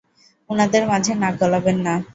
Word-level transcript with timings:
উনাদের 0.49 0.83
মাঝে 0.91 1.11
নাক 1.15 1.33
গলাবেন 1.41 1.77
না! 1.85 1.93